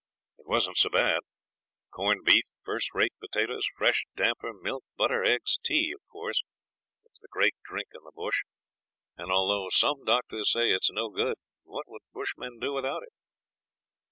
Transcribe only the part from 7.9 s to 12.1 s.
in the bush; and although some doctors say it's no good, what would